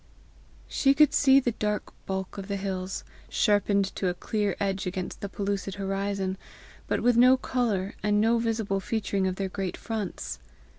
[0.67, 5.21] She could see the dark bulk of the hills, sharpened to a clear edge against
[5.21, 6.39] the pellucid horizon,
[6.87, 10.39] but with no colour, and no visible featuring of their great fronts.